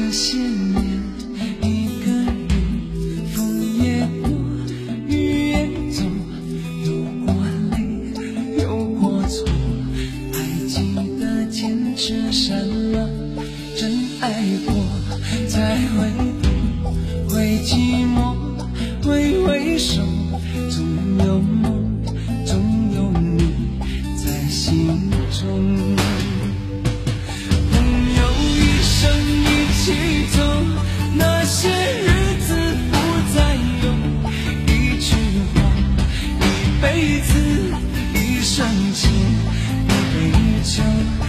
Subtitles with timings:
[0.00, 1.09] 这些年
[38.14, 39.10] 一生情
[39.86, 41.19] 一杯酒。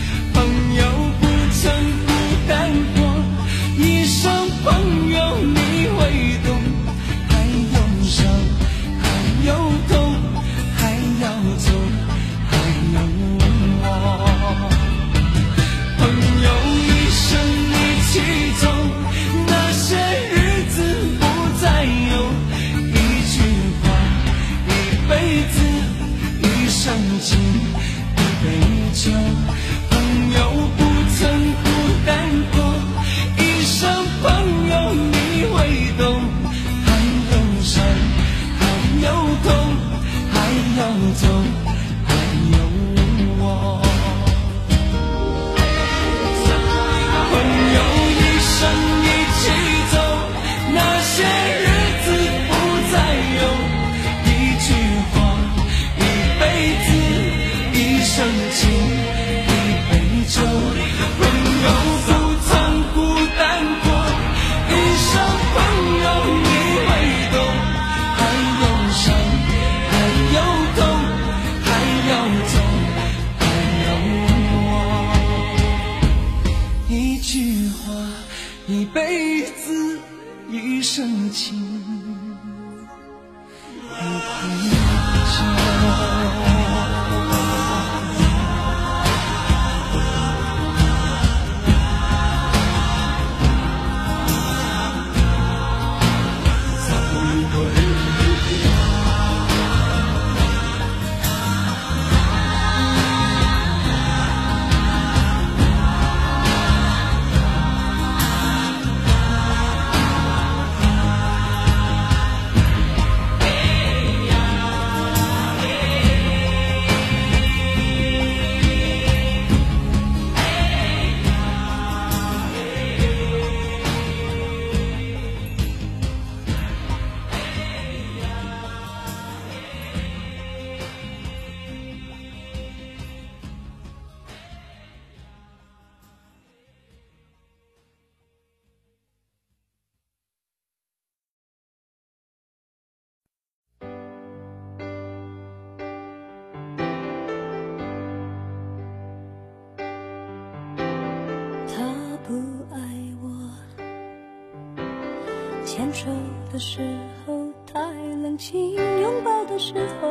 [155.92, 156.08] 分手
[156.54, 156.80] 的时
[157.26, 157.82] 候太
[158.24, 160.10] 冷清，拥抱的时候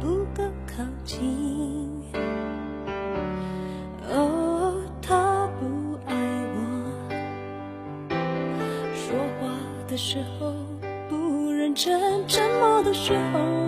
[0.00, 2.02] 不够靠近。
[4.10, 6.16] 哦，他不爱
[6.56, 8.10] 我，
[8.92, 9.56] 说话
[9.86, 10.52] 的时候
[11.08, 13.61] 不认真，沉默的时候。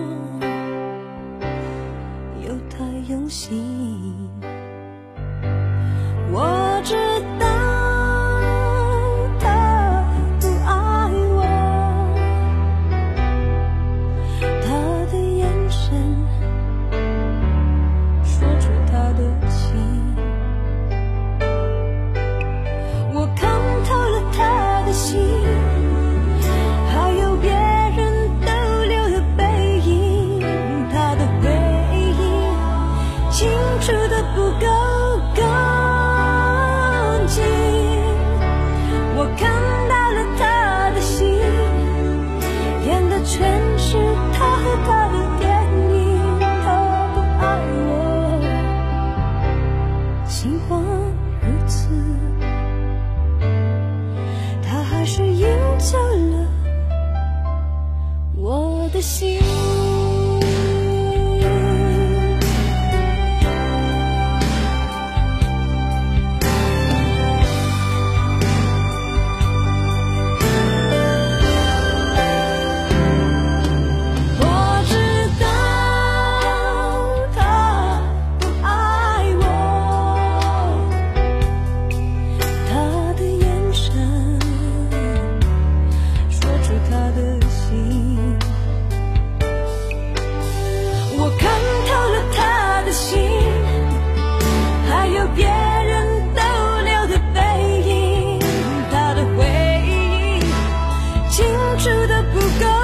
[102.33, 102.84] 不够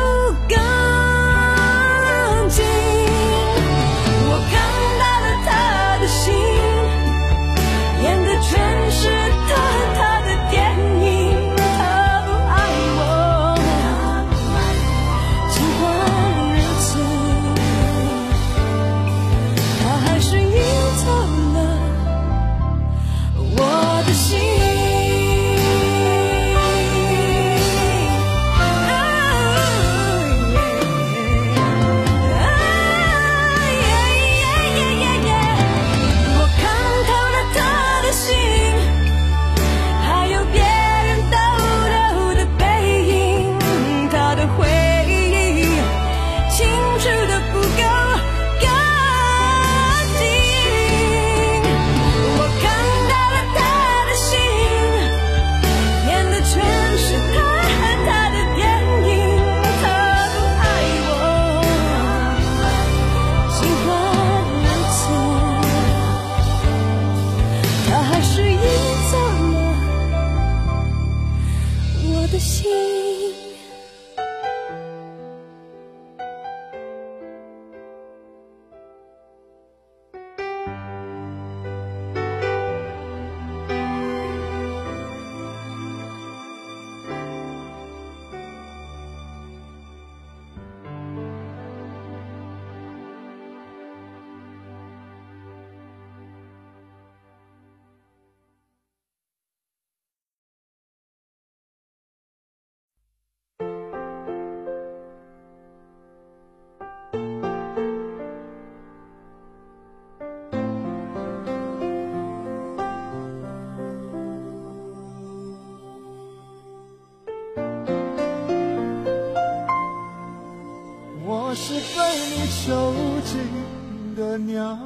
[122.70, 122.94] 囚
[123.24, 124.78] 禁的鸟，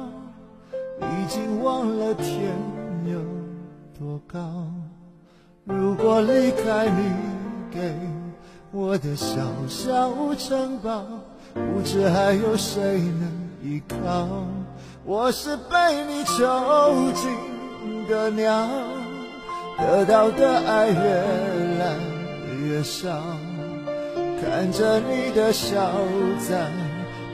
[0.99, 2.51] 已经忘了天
[3.05, 3.19] 有
[3.99, 4.41] 多高。
[5.65, 7.11] 如果离开你
[7.69, 7.93] 给
[8.71, 9.37] 我的小
[9.67, 11.05] 小城堡，
[11.53, 14.27] 不知还有谁能依靠。
[15.03, 16.43] 我是被你囚
[17.13, 18.67] 禁的鸟，
[19.77, 21.23] 得到的爱越
[21.77, 21.95] 来
[22.63, 23.21] 越少。
[24.41, 25.91] 看着你的笑
[26.49, 26.71] 在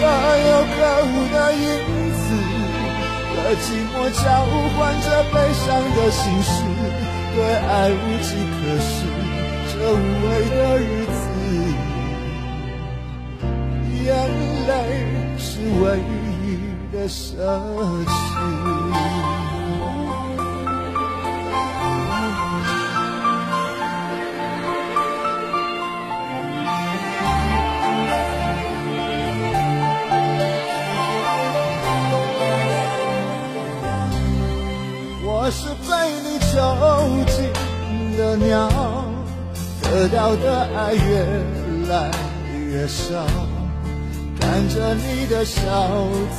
[0.00, 1.62] 可有可无的影
[2.16, 2.24] 子，
[3.36, 4.22] 和寂寞交
[4.74, 6.52] 换着悲伤的心事，
[7.36, 8.88] 对爱无计可施。
[9.68, 11.22] 这无味的日子，
[14.04, 14.08] 眼
[14.66, 14.70] 泪
[15.38, 15.50] 是
[15.82, 15.84] 唯
[16.42, 16.44] 一
[16.90, 17.20] 的奢
[18.06, 18.08] 侈。
[40.00, 41.20] 得到的爱越
[41.90, 42.10] 来
[42.72, 43.22] 越少，
[44.40, 45.60] 看着你的笑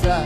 [0.02, 0.26] 在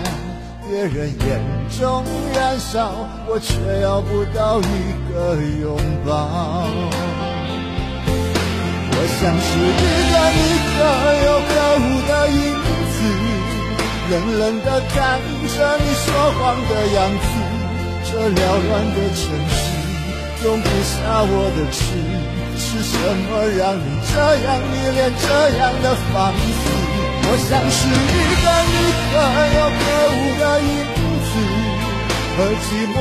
[0.66, 1.42] 别人眼
[1.78, 2.94] 中燃烧，
[3.28, 4.64] 我却要不到一
[5.12, 5.76] 个拥
[6.06, 6.16] 抱。
[8.88, 10.40] 我像是一个你
[10.72, 10.80] 可
[11.26, 11.52] 有可
[11.84, 12.40] 无的影
[12.96, 12.98] 子，
[14.12, 16.08] 冷冷的看着你说
[16.40, 16.40] 谎
[16.70, 17.28] 的样子。
[18.06, 19.60] 这缭乱的城市
[20.42, 20.96] 容不下
[21.28, 21.84] 我的痴。
[22.58, 24.14] 是什么让你这
[24.46, 26.40] 样迷恋这样的放肆？
[27.28, 27.92] 我像是一
[28.42, 28.74] 个你
[29.10, 29.14] 可
[29.56, 29.84] 有可
[30.14, 30.68] 无的影
[31.26, 31.30] 子，
[32.38, 32.96] 和寂寞。